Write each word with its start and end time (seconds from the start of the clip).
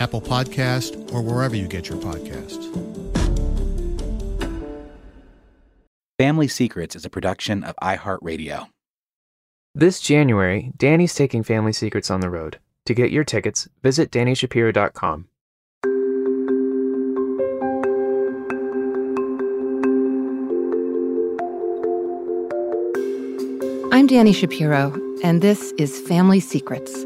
Apple 0.00 0.22
Podcast, 0.22 1.12
or 1.12 1.20
wherever 1.20 1.54
you 1.54 1.68
get 1.68 1.88
your 1.88 1.98
podcasts. 1.98 2.66
Family 6.18 6.48
Secrets 6.48 6.96
is 6.96 7.04
a 7.04 7.10
production 7.10 7.62
of 7.62 7.76
iHeartRadio. 7.82 8.68
This 9.74 10.00
January, 10.00 10.72
Danny's 10.76 11.14
taking 11.14 11.42
Family 11.42 11.72
Secrets 11.72 12.10
on 12.10 12.20
the 12.20 12.30
road. 12.30 12.58
To 12.86 12.94
get 12.94 13.10
your 13.10 13.24
tickets, 13.24 13.68
visit 13.82 14.10
DannyShapiro.com. 14.10 15.28
I'm 23.92 24.06
Danny 24.06 24.32
Shapiro, 24.32 24.98
and 25.22 25.42
this 25.42 25.72
is 25.78 26.00
Family 26.00 26.40
Secrets 26.40 27.04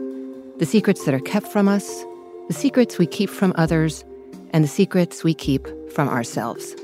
the 0.58 0.66
secrets 0.66 1.04
that 1.04 1.12
are 1.12 1.20
kept 1.20 1.48
from 1.48 1.66
us 1.66 2.04
the 2.48 2.54
secrets 2.54 2.98
we 2.98 3.06
keep 3.06 3.30
from 3.30 3.52
others, 3.56 4.04
and 4.50 4.62
the 4.62 4.68
secrets 4.68 5.24
we 5.24 5.34
keep 5.34 5.66
from 5.90 6.08
ourselves. 6.08 6.76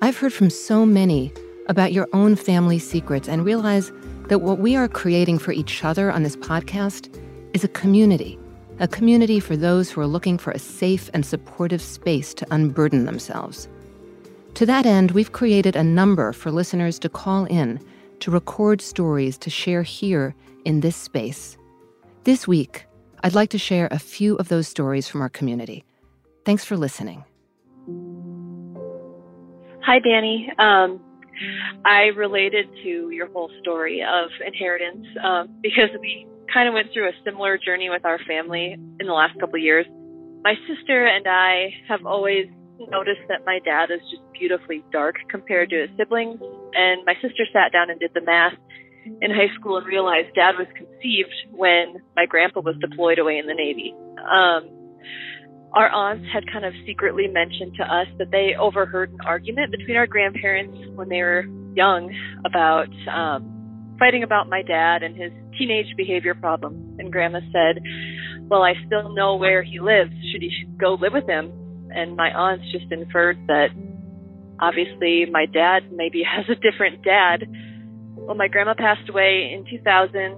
I've 0.00 0.18
heard 0.18 0.32
from 0.32 0.50
so 0.50 0.84
many 0.84 1.32
about 1.68 1.92
your 1.92 2.08
own 2.12 2.36
family 2.36 2.78
secrets 2.78 3.28
and 3.28 3.44
realize 3.44 3.92
that 4.28 4.40
what 4.40 4.58
we 4.58 4.76
are 4.76 4.88
creating 4.88 5.38
for 5.38 5.52
each 5.52 5.84
other 5.84 6.10
on 6.10 6.22
this 6.22 6.36
podcast 6.36 7.14
is 7.54 7.64
a 7.64 7.68
community, 7.68 8.38
a 8.80 8.88
community 8.88 9.40
for 9.40 9.56
those 9.56 9.90
who 9.90 10.00
are 10.00 10.06
looking 10.06 10.38
for 10.38 10.50
a 10.50 10.58
safe 10.58 11.08
and 11.14 11.24
supportive 11.24 11.80
space 11.80 12.34
to 12.34 12.46
unburden 12.50 13.04
themselves. 13.04 13.68
To 14.54 14.66
that 14.66 14.86
end, 14.86 15.12
we've 15.12 15.32
created 15.32 15.76
a 15.76 15.84
number 15.84 16.32
for 16.32 16.50
listeners 16.50 16.98
to 17.00 17.08
call 17.08 17.44
in 17.44 17.80
to 18.20 18.30
record 18.30 18.80
stories 18.80 19.38
to 19.38 19.50
share 19.50 19.82
here 19.82 20.34
in 20.64 20.80
this 20.80 20.96
space. 20.96 21.56
This 22.24 22.48
week, 22.48 22.84
I'd 23.22 23.34
like 23.34 23.50
to 23.50 23.58
share 23.58 23.88
a 23.90 23.98
few 23.98 24.36
of 24.36 24.48
those 24.48 24.68
stories 24.68 25.08
from 25.08 25.22
our 25.22 25.28
community. 25.28 25.84
Thanks 26.44 26.64
for 26.64 26.76
listening. 26.76 27.24
Hi, 29.82 29.98
Danny. 29.98 30.50
Um, 30.58 31.00
I 31.84 32.06
related 32.16 32.66
to 32.82 33.10
your 33.10 33.28
whole 33.28 33.50
story 33.60 34.02
of 34.02 34.30
inheritance 34.46 35.06
um, 35.22 35.48
because 35.62 35.90
we 36.00 36.26
kind 36.52 36.68
of 36.68 36.74
went 36.74 36.92
through 36.92 37.08
a 37.08 37.12
similar 37.24 37.58
journey 37.58 37.90
with 37.90 38.04
our 38.04 38.18
family 38.26 38.72
in 38.72 39.06
the 39.06 39.12
last 39.12 39.38
couple 39.40 39.56
of 39.56 39.62
years. 39.62 39.86
My 40.42 40.54
sister 40.66 41.06
and 41.06 41.26
I 41.26 41.70
have 41.88 42.06
always 42.06 42.46
noticed 42.78 43.26
that 43.28 43.44
my 43.44 43.58
dad 43.64 43.90
is 43.90 44.00
just 44.10 44.22
beautifully 44.32 44.84
dark 44.92 45.16
compared 45.30 45.70
to 45.70 45.80
his 45.80 45.90
siblings, 45.96 46.40
and 46.74 47.04
my 47.04 47.14
sister 47.14 47.44
sat 47.52 47.72
down 47.72 47.90
and 47.90 47.98
did 47.98 48.12
the 48.14 48.20
math 48.20 48.54
in 49.20 49.30
high 49.30 49.52
school 49.58 49.76
and 49.76 49.86
realized 49.86 50.34
dad 50.34 50.52
was 50.58 50.66
conceived 50.76 51.34
when 51.52 52.02
my 52.16 52.26
grandpa 52.26 52.60
was 52.60 52.76
deployed 52.80 53.18
away 53.18 53.38
in 53.38 53.46
the 53.46 53.54
Navy. 53.54 53.94
Um, 54.18 54.78
our 55.72 55.88
aunts 55.90 56.26
had 56.32 56.50
kind 56.50 56.64
of 56.64 56.72
secretly 56.86 57.26
mentioned 57.28 57.74
to 57.76 57.84
us 57.84 58.06
that 58.18 58.30
they 58.30 58.52
overheard 58.58 59.12
an 59.12 59.20
argument 59.26 59.70
between 59.70 59.96
our 59.96 60.06
grandparents 60.06 60.76
when 60.94 61.08
they 61.08 61.20
were 61.20 61.44
young 61.74 62.12
about 62.44 62.88
um, 63.12 63.96
fighting 63.98 64.22
about 64.22 64.48
my 64.48 64.62
dad 64.62 65.02
and 65.02 65.16
his 65.16 65.30
teenage 65.58 65.94
behavior 65.96 66.34
problem. 66.34 66.96
And 66.98 67.12
grandma 67.12 67.40
said, 67.52 67.82
Well, 68.48 68.62
I 68.62 68.74
still 68.86 69.12
know 69.12 69.36
where 69.36 69.62
he 69.62 69.78
lives. 69.80 70.12
Should 70.32 70.42
he 70.42 70.50
go 70.80 70.96
live 71.00 71.12
with 71.12 71.28
him? 71.28 71.52
And 71.94 72.16
my 72.16 72.30
aunts 72.30 72.64
just 72.72 72.90
inferred 72.90 73.38
that 73.48 73.68
obviously 74.60 75.26
my 75.30 75.46
dad 75.46 75.92
maybe 75.92 76.22
has 76.36 76.46
a 76.48 76.54
different 76.54 77.02
dad 77.04 77.44
well, 78.28 78.36
my 78.36 78.46
grandma 78.46 78.74
passed 78.74 79.08
away 79.08 79.50
in 79.54 79.64
2000, 79.64 80.14
uh, 80.14 80.36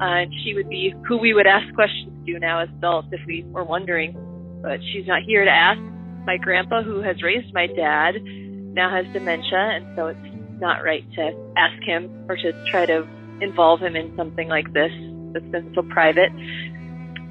and 0.00 0.32
she 0.42 0.54
would 0.54 0.70
be 0.70 0.94
who 1.06 1.18
we 1.18 1.34
would 1.34 1.46
ask 1.46 1.72
questions 1.74 2.10
to 2.24 2.38
now 2.38 2.60
as 2.60 2.70
adults 2.78 3.08
if 3.12 3.20
we 3.26 3.44
were 3.44 3.62
wondering. 3.62 4.16
But 4.62 4.80
she's 4.90 5.06
not 5.06 5.22
here 5.24 5.44
to 5.44 5.50
ask. 5.50 5.78
My 6.24 6.38
grandpa, 6.38 6.82
who 6.82 7.02
has 7.02 7.22
raised 7.22 7.52
my 7.52 7.66
dad, 7.66 8.14
now 8.24 8.88
has 8.90 9.04
dementia, 9.12 9.58
and 9.58 9.84
so 9.96 10.06
it's 10.06 10.18
not 10.60 10.82
right 10.82 11.04
to 11.16 11.52
ask 11.58 11.82
him 11.82 12.08
or 12.26 12.36
to 12.36 12.52
try 12.70 12.86
to 12.86 13.06
involve 13.42 13.80
him 13.80 13.96
in 13.96 14.16
something 14.16 14.48
like 14.48 14.72
this 14.72 14.92
that's 15.34 15.44
been 15.46 15.70
so 15.74 15.82
private. 15.82 16.32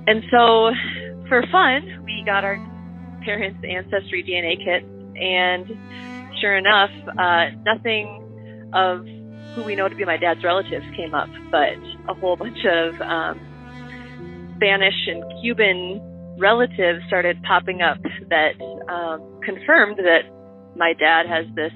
And 0.06 0.24
so, 0.30 0.70
for 1.28 1.44
fun, 1.52 2.04
we 2.06 2.22
got 2.28 2.44
our 2.44 2.58
parents' 3.26 3.64
ancestry 3.68 4.24
DNA 4.24 4.64
kit, 4.64 4.84
and 5.20 5.66
sure 6.40 6.56
enough, 6.56 6.92
uh, 7.18 7.50
nothing 7.66 8.70
of 8.72 9.04
who 9.56 9.64
we 9.64 9.76
know 9.76 9.88
to 9.88 9.96
be 9.96 10.06
my 10.06 10.18
dad's 10.18 10.44
relatives 10.44 10.86
came 10.96 11.14
up, 11.14 11.30
but 11.52 11.78
a 12.08 12.14
whole 12.14 12.36
bunch 12.36 12.60
of 12.66 13.02
um, 13.02 13.40
Spanish 14.58 15.08
and 15.08 15.24
Cuban 15.42 16.02
relatives 16.40 17.04
started 17.08 17.42
popping 17.44 17.82
up 17.82 17.98
that 18.30 18.56
um, 18.92 19.42
confirmed 19.44 19.98
that 19.98 20.24
my 20.76 20.94
dad 20.94 21.26
has 21.28 21.46
this 21.56 21.72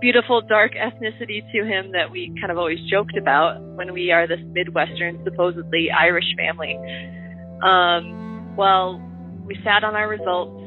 beautiful 0.00 0.42
dark 0.42 0.72
ethnicity 0.72 1.40
to 1.52 1.64
him 1.64 1.92
that 1.92 2.10
we 2.10 2.34
kind 2.40 2.50
of 2.50 2.58
always 2.58 2.78
joked 2.90 3.16
about 3.16 3.60
when 3.76 3.92
we 3.92 4.10
are 4.10 4.26
this 4.26 4.40
Midwestern, 4.52 5.22
supposedly 5.24 5.88
Irish 5.90 6.26
family. 6.36 6.76
Um, 7.62 8.56
well, 8.56 9.00
we 9.46 9.56
sat 9.64 9.84
on 9.84 9.94
our 9.94 10.08
results 10.08 10.65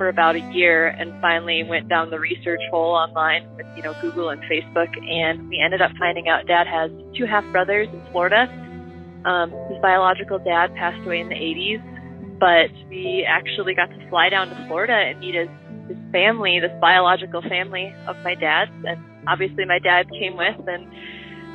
for 0.00 0.08
about 0.08 0.34
a 0.34 0.40
year 0.54 0.88
and 0.88 1.12
finally 1.20 1.62
went 1.62 1.86
down 1.86 2.08
the 2.08 2.18
research 2.18 2.62
hole 2.70 2.94
online 2.94 3.46
with, 3.54 3.66
you 3.76 3.82
know, 3.82 3.92
Google 4.00 4.30
and 4.30 4.40
Facebook. 4.44 4.88
And 4.96 5.46
we 5.50 5.60
ended 5.62 5.82
up 5.82 5.90
finding 5.98 6.26
out 6.26 6.46
dad 6.46 6.66
has 6.66 6.90
two 7.18 7.26
half 7.26 7.44
brothers 7.52 7.86
in 7.92 8.00
Florida. 8.10 8.48
Um, 9.26 9.50
his 9.68 9.76
biological 9.82 10.38
dad 10.38 10.74
passed 10.74 11.04
away 11.04 11.20
in 11.20 11.28
the 11.28 11.34
80s, 11.34 12.38
but 12.40 12.72
we 12.88 13.26
actually 13.28 13.74
got 13.74 13.90
to 13.90 14.08
fly 14.08 14.30
down 14.30 14.48
to 14.48 14.66
Florida 14.68 14.94
and 14.94 15.20
meet 15.20 15.34
his, 15.34 15.50
his 15.88 15.98
family, 16.12 16.60
this 16.60 16.72
biological 16.80 17.42
family 17.42 17.92
of 18.08 18.16
my 18.24 18.34
dad's. 18.34 18.72
And 18.86 19.04
obviously, 19.28 19.66
my 19.66 19.80
dad 19.80 20.08
came 20.18 20.34
with, 20.34 20.66
and 20.66 20.88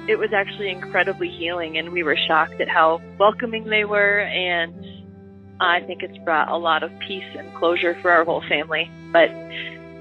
it 0.08 0.20
was 0.20 0.30
actually 0.38 0.70
incredibly 0.70 1.30
healing. 1.30 1.80
And 1.80 1.92
we 1.92 2.04
were 2.04 2.18
shocked 2.28 2.62
at 2.62 2.70
how 2.70 3.02
welcoming 3.18 3.66
they 3.66 3.86
were. 3.86 4.20
And 4.20 5.05
I 5.60 5.82
think 5.82 6.04
it's 6.04 6.18
brought 6.20 6.50
a 6.50 6.58
lot 6.58 6.84
of 6.84 6.92
peace 7.08 7.24
and 7.38 7.54
closure 7.56 7.98
for 8.02 8.12
our 8.12 8.26
whole 8.26 8.44
family. 8.50 8.90
But, 9.12 9.30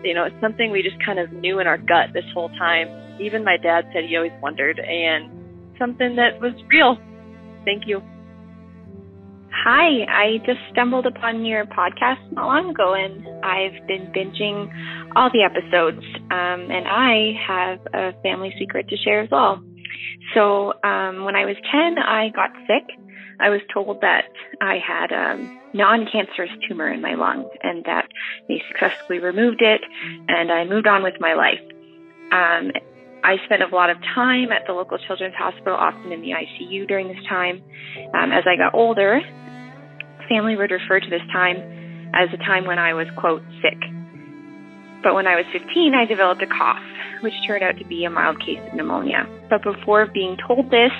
you 0.03 0.15
know, 0.15 0.25
it's 0.25 0.41
something 0.41 0.71
we 0.71 0.83
just 0.83 1.03
kind 1.05 1.19
of 1.19 1.33
knew 1.33 1.61
in 1.61 1.67
our 1.67 1.79
gut 1.79 2.13
this 2.13 2.25
whole 2.35 2.49
time. 2.51 2.89
Even 3.21 3.45
my 3.45 3.57
dad 3.57 3.87
said 3.93 4.05
he 4.05 4.17
always 4.17 4.33
wondered, 4.43 4.79
and 4.81 5.31
something 5.79 6.17
that 6.17 6.41
was 6.41 6.53
real. 6.69 6.99
Thank 7.65 7.87
you. 7.87 8.03
Hi, 9.65 10.05
I 10.09 10.39
just 10.45 10.59
stumbled 10.73 11.07
upon 11.07 11.45
your 11.47 11.65
podcast 11.65 12.21
not 12.33 12.47
long 12.47 12.71
ago, 12.71 12.93
and 12.93 13.25
I've 13.45 13.87
been 13.87 14.13
binging 14.13 14.69
all 15.17 15.31
the 15.33 15.43
episodes. 15.43 16.05
Um, 16.31 16.69
and 16.71 16.87
I 16.87 17.33
have 17.47 17.79
a 17.95 18.21
family 18.23 18.53
secret 18.59 18.89
to 18.89 18.97
share 18.97 19.21
as 19.21 19.31
well. 19.31 19.63
So, 20.35 20.75
um, 20.83 21.25
when 21.25 21.37
I 21.37 21.47
was 21.47 21.57
10, 21.71 21.99
I 21.99 22.31
got 22.35 22.51
sick. 22.67 22.99
I 23.41 23.51
was 23.51 23.61
told 23.73 24.01
that 24.01 24.25
I 24.61 24.79
had 24.79 25.11
a 25.13 25.37
non 25.75 26.07
cancerous 26.11 26.51
tumor 26.69 26.89
in 26.89 27.01
my 27.01 27.15
lung 27.15 27.49
and 27.63 27.85
that 27.85 28.09
they 28.49 28.63
successfully 28.69 29.19
removed 29.19 29.61
it, 29.61 29.81
and 30.29 30.51
I 30.51 30.65
moved 30.65 30.87
on 30.87 31.03
with 31.03 31.15
my 31.21 31.35
life. 31.35 31.61
Um, 32.33 32.73
I 33.25 33.37
spent 33.47 33.63
a 33.63 33.75
lot 33.75 33.91
of 33.91 33.97
time 34.15 34.53
at 34.53 34.67
the 34.67 34.73
local 34.73 34.99
children's 34.99 35.35
hospital, 35.35 35.75
often 35.75 36.13
in 36.13 36.21
the 36.21 36.31
ICU 36.31 36.87
during 36.87 37.09
this 37.09 37.25
time. 37.29 37.63
Um, 38.13 38.33
as 38.33 38.45
I 38.47 38.57
got 38.57 38.75
older, 38.75 39.21
family 40.29 40.57
would 40.57 40.71
refer 40.71 41.01
to 41.01 41.11
this 41.11 41.23
time 41.33 41.57
as 42.15 42.29
a 42.33 42.37
time 42.39 42.67
when 42.67 42.79
I 42.79 42.93
was, 42.93 43.07
quote, 43.17 43.43
sick. 43.63 43.79
But 45.03 45.15
when 45.15 45.27
I 45.27 45.37
was 45.37 45.45
15, 45.53 45.95
I 45.95 46.05
developed 46.05 46.43
a 46.43 46.47
cough, 46.47 46.83
which 47.23 47.35
turned 47.47 47.63
out 47.63 47.79
to 47.79 47.85
be 47.87 48.05
a 48.05 48.11
mild 48.11 48.41
case 48.41 48.61
of 48.67 48.75
pneumonia. 48.75 49.27
But 49.51 49.63
before 49.63 50.07
being 50.07 50.37
told 50.47 50.71
this, 50.71 50.93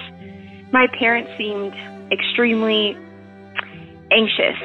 my 0.73 0.87
parents 0.99 1.31
seemed 1.39 1.73
extremely 2.11 2.97
anxious, 4.11 4.59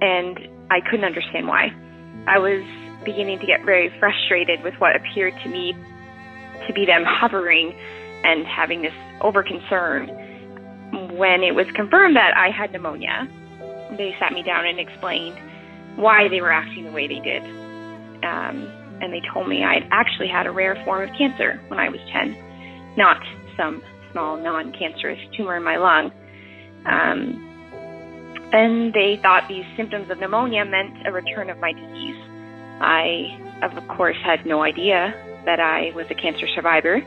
and 0.00 0.38
I 0.70 0.80
couldn't 0.80 1.04
understand 1.04 1.48
why. 1.48 1.72
I 2.26 2.38
was 2.38 2.62
beginning 3.04 3.38
to 3.40 3.46
get 3.46 3.64
very 3.64 3.92
frustrated 3.98 4.62
with 4.62 4.74
what 4.78 4.94
appeared 4.94 5.34
to 5.42 5.48
me 5.48 5.74
to 6.66 6.72
be 6.72 6.86
them 6.86 7.04
hovering 7.04 7.74
and 8.24 8.46
having 8.46 8.82
this 8.82 8.94
over 9.20 9.42
concern. 9.42 10.08
When 11.16 11.42
it 11.42 11.54
was 11.54 11.66
confirmed 11.74 12.16
that 12.16 12.36
I 12.36 12.50
had 12.50 12.70
pneumonia, 12.70 13.28
they 13.96 14.14
sat 14.20 14.32
me 14.32 14.42
down 14.42 14.66
and 14.66 14.78
explained 14.78 15.38
why 15.96 16.28
they 16.28 16.40
were 16.40 16.52
acting 16.52 16.84
the 16.84 16.92
way 16.92 17.06
they 17.06 17.20
did. 17.20 17.42
Um, 18.22 18.68
and 19.00 19.12
they 19.12 19.20
told 19.32 19.48
me 19.48 19.64
I'd 19.64 19.88
actually 19.90 20.28
had 20.28 20.46
a 20.46 20.50
rare 20.50 20.80
form 20.84 21.08
of 21.08 21.14
cancer 21.16 21.60
when 21.68 21.80
I 21.80 21.88
was 21.88 22.00
10, 22.12 22.94
not 22.96 23.20
some 23.56 23.82
small 24.12 24.36
non 24.36 24.72
cancerous 24.72 25.18
tumor 25.36 25.56
in 25.56 25.64
my 25.64 25.76
lung. 25.76 26.12
Um, 26.86 27.48
and 28.52 28.92
they 28.92 29.18
thought 29.22 29.48
these 29.48 29.64
symptoms 29.76 30.10
of 30.10 30.18
pneumonia 30.18 30.64
meant 30.64 31.06
a 31.06 31.12
return 31.12 31.48
of 31.48 31.58
my 31.58 31.72
disease. 31.72 32.16
I, 32.80 33.58
of 33.62 33.88
course, 33.88 34.16
had 34.22 34.44
no 34.44 34.62
idea 34.62 35.14
that 35.46 35.60
I 35.60 35.92
was 35.94 36.06
a 36.10 36.14
cancer 36.14 36.46
survivor. 36.54 37.02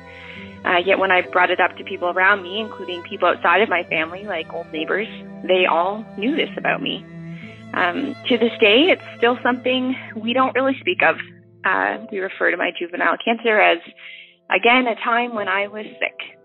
Uh, 0.66 0.78
yet 0.84 0.98
when 0.98 1.12
I 1.12 1.22
brought 1.22 1.52
it 1.52 1.60
up 1.60 1.78
to 1.78 1.84
people 1.84 2.10
around 2.10 2.42
me, 2.42 2.60
including 2.60 3.04
people 3.04 3.28
outside 3.28 3.62
of 3.62 3.70
my 3.70 3.84
family, 3.84 4.24
like 4.24 4.52
old 4.52 4.72
neighbors, 4.72 5.08
they 5.44 5.68
all 5.68 6.04
knew 6.18 6.36
this 6.36 6.50
about 6.58 6.82
me. 6.82 7.06
Um, 7.76 8.16
to 8.30 8.38
this 8.38 8.54
day, 8.60 8.90
it's 8.90 9.04
still 9.18 9.38
something 9.44 9.96
we 10.16 10.34
don't 10.34 10.56
really 10.56 10.76
speak 10.80 11.04
of. 11.04 11.18
Uh, 11.64 12.06
we 12.12 12.20
refer 12.20 12.50
to 12.50 12.58
my 12.58 12.72
juvenile 12.78 13.18
cancer 13.24 13.60
as, 13.60 13.80
again, 14.50 14.88
a 14.88 14.96
time 14.96 15.36
when 15.36 15.48
I 15.48 15.68
was 15.68 15.86
sick. 16.00 16.38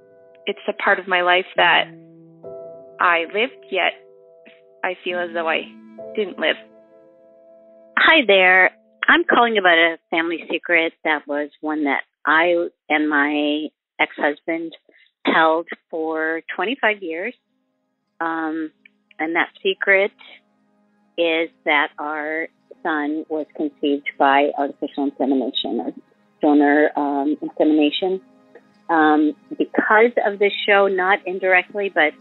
It's 0.47 0.61
a 0.69 0.73
part 0.75 0.99
of 0.99 1.07
my 1.07 1.23
life 1.23 1.47
that 1.57 1.89
I 3.01 3.21
lived, 3.33 3.65
yet 3.71 3.95
I 4.85 4.95
feel 5.03 5.19
as 5.19 5.31
though 5.33 5.49
I 5.49 5.63
didn't 6.15 6.39
live. 6.39 6.57
Hi 7.99 8.21
there. 8.27 8.71
I'm 9.09 9.25
calling 9.25 9.57
about 9.57 9.79
a 9.79 9.97
family 10.11 10.45
secret 10.51 10.93
that 11.05 11.27
was 11.27 11.49
one 11.63 11.85
that 11.85 12.03
I 12.27 12.69
and 12.91 13.09
my 13.09 13.69
ex 13.99 14.13
husband 14.17 14.77
held 15.25 15.67
for 15.91 16.43
25 16.55 17.03
years. 17.03 17.35
Um, 18.21 18.71
and 19.19 19.35
that 19.35 19.49
secret 19.63 20.13
is 21.17 21.49
that 21.65 21.89
our 21.99 22.49
son 22.83 23.25
was 23.31 23.47
conceived 23.57 24.11
by 24.19 24.51
artificial 24.59 25.05
insemination 25.05 25.81
or 25.81 25.93
donor 26.43 26.91
um, 26.97 27.37
insemination. 27.41 28.21
Um, 28.91 29.33
because 29.57 30.13
of 30.27 30.39
this 30.39 30.53
show, 30.69 30.89
not 30.89 31.21
indirectly, 31.27 31.91
but 31.95 32.13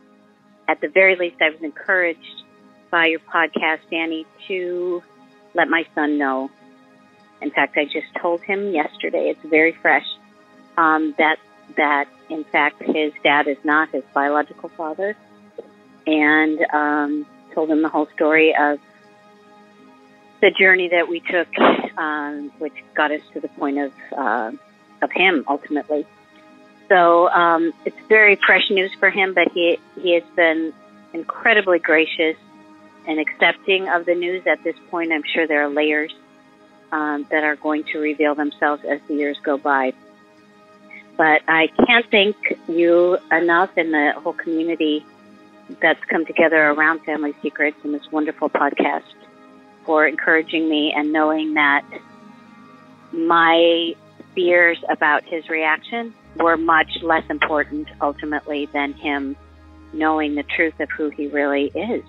at 0.70 0.82
the 0.82 0.88
very 0.88 1.16
least, 1.16 1.38
I 1.42 1.50
was 1.50 1.62
encouraged 1.62 2.44
by 2.92 3.08
your 3.08 3.20
podcast, 3.20 3.80
Danny, 3.90 4.26
to 4.48 5.04
let 5.54 5.68
my 5.68 5.86
son 5.96 6.18
know 6.18 6.52
in 7.42 7.52
fact, 7.52 7.78
I 7.78 7.86
just 7.86 8.08
told 8.22 8.42
him 8.42 8.72
yesterday. 8.72 9.30
It's 9.30 9.50
very 9.50 9.72
fresh. 9.72 10.06
Um, 10.78 11.14
that 11.18 11.38
that 11.78 12.06
in 12.30 12.44
fact 12.46 12.82
his 12.82 13.14
dad 13.24 13.48
is 13.48 13.58
not 13.64 13.90
his 13.92 14.04
biological 14.14 14.70
father, 14.70 15.16
and 16.08 16.60
um, 16.74 17.26
told 17.54 17.70
him 17.70 17.82
the 17.82 17.90
whole 17.90 18.08
story 18.16 18.56
of 18.60 18.80
the 20.42 20.52
journey 20.52 20.90
that 20.90 21.08
we 21.08 21.20
took, 21.20 21.48
um, 21.98 22.52
which 22.60 22.74
got 22.94 23.12
us 23.12 23.22
to 23.34 23.40
the 23.40 23.50
point 23.50 23.78
of 23.78 23.94
uh, 24.16 24.52
of 25.02 25.12
him 25.12 25.46
ultimately. 25.48 26.06
So 26.90 27.30
um, 27.30 27.72
it's 27.86 27.98
very 28.08 28.36
fresh 28.36 28.70
news 28.70 28.92
for 29.00 29.10
him, 29.10 29.34
but 29.34 29.52
he 29.54 29.80
he 30.02 30.14
has 30.16 30.24
been 30.36 30.74
incredibly 31.14 31.80
gracious 31.80 32.36
and 33.08 33.20
accepting 33.20 33.88
of 33.88 34.06
the 34.06 34.16
news 34.16 34.46
at 34.48 34.64
this 34.64 34.76
point. 34.90 35.12
I'm 35.12 35.24
sure 35.34 35.48
there 35.48 35.64
are 35.64 35.70
layers 35.70 36.14
um, 36.92 37.26
that 37.30 37.44
are 37.44 37.56
going 37.56 37.84
to 37.86 38.00
reveal 38.00 38.36
themselves 38.36 38.84
as 38.86 39.00
the 39.08 39.16
years 39.16 39.38
go 39.44 39.58
by. 39.58 39.94
But 41.16 41.42
I 41.48 41.68
can't 41.86 42.06
thank 42.10 42.36
you 42.68 43.18
enough 43.32 43.72
and 43.78 43.94
the 43.94 44.14
whole 44.18 44.34
community 44.34 45.06
that's 45.82 46.04
come 46.06 46.26
together 46.26 46.70
around 46.70 47.02
Family 47.02 47.36
Secrets 47.42 47.78
and 47.84 47.94
this 47.94 48.12
wonderful 48.12 48.50
podcast 48.50 49.04
for 49.86 50.08
encouraging 50.08 50.70
me 50.70 50.94
and 50.96 51.12
knowing 51.12 51.54
that 51.56 51.84
my 53.12 53.96
fears 54.36 54.78
about 54.90 55.24
his 55.26 55.48
reaction 55.50 56.14
were 56.36 56.58
much 56.58 56.90
less 57.02 57.24
important 57.30 57.88
ultimately 58.02 58.68
than 58.74 58.94
him 58.94 59.36
knowing 59.94 60.36
the 60.36 60.44
truth 60.44 60.80
of 60.80 60.90
who 60.96 61.10
he 61.10 61.28
really 61.28 61.72
is. 61.76 62.04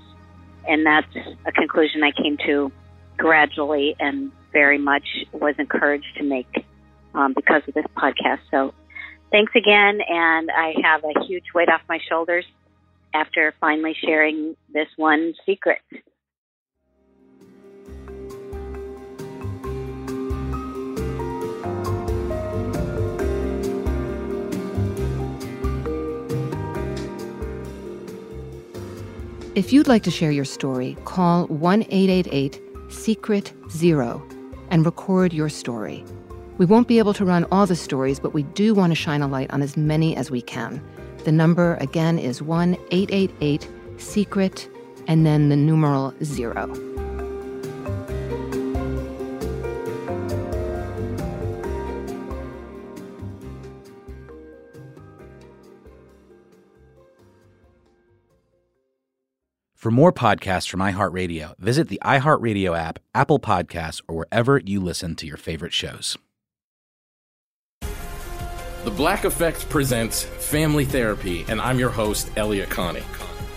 And 0.69 0.85
that's 0.85 1.15
a 1.47 1.53
conclusion 1.53 2.03
I 2.03 2.12
came 2.12 2.37
to 2.47 2.71
gradually 3.17 3.97
and 3.99 4.31
very 4.53 4.79
much 4.79 5.05
was 5.33 5.55
encouraged 5.59 6.17
to 6.19 6.25
make 6.25 6.65
um, 7.15 7.33
because 7.35 7.62
of 7.67 7.75
this 7.75 7.87
podcast. 7.97 8.41
So 8.50 8.75
thanks 9.31 9.53
again. 9.55 10.00
And 10.07 10.50
I 10.50 10.75
have 10.83 11.03
a 11.05 11.25
huge 11.25 11.45
weight 11.55 11.69
off 11.69 11.81
my 11.89 11.99
shoulders 12.09 12.45
after 13.15 13.55
finally 13.61 13.97
sharing 14.05 14.57
this 14.73 14.89
one 14.97 15.35
secret. 15.47 15.81
If 29.61 29.75
you'd 29.75 29.88
like 29.88 30.05
to 30.05 30.11
share 30.11 30.31
your 30.31 30.47
story, 30.47 30.97
call 31.05 31.47
1 31.49 31.83
888 31.90 32.62
Secret 32.88 33.52
Zero 33.71 34.26
and 34.71 34.87
record 34.87 35.35
your 35.35 35.50
story. 35.50 36.02
We 36.57 36.64
won't 36.64 36.88
be 36.88 36.99
able 36.99 37.12
to 37.12 37.26
run 37.26 37.45
all 37.52 37.67
the 37.67 37.76
stories, 37.76 38.19
but 38.19 38.33
we 38.33 38.45
do 38.45 38.73
want 38.73 38.93
to 38.93 38.95
shine 38.95 39.21
a 39.21 39.29
light 39.29 39.50
on 39.50 39.61
as 39.61 39.76
many 39.76 40.17
as 40.17 40.31
we 40.31 40.40
can. 40.40 40.83
The 41.25 41.33
number 41.33 41.75
again 41.75 42.19
is 42.19 42.40
1 42.40 42.75
888 42.90 43.69
Secret 43.99 44.67
and 45.07 45.26
then 45.26 45.50
the 45.50 45.57
numeral 45.57 46.14
zero. 46.25 46.90
For 59.91 59.95
more 59.95 60.13
podcasts 60.13 60.69
from 60.69 60.79
iHeartRadio, 60.79 61.59
visit 61.59 61.89
the 61.89 61.99
iHeartRadio 62.05 62.79
app, 62.79 63.01
Apple 63.13 63.41
Podcasts, 63.41 64.01
or 64.07 64.19
wherever 64.19 64.61
you 64.65 64.79
listen 64.79 65.17
to 65.17 65.27
your 65.27 65.37
favorite 65.37 65.73
shows. 65.73 66.17
The 67.81 68.93
Black 68.93 69.25
Effect 69.25 69.69
presents 69.69 70.23
Family 70.23 70.85
Therapy, 70.85 71.45
and 71.49 71.61
I'm 71.61 71.81
your 71.81 71.91
host, 71.91 72.31
Elliott 72.37 72.71
Connie. 72.71 73.03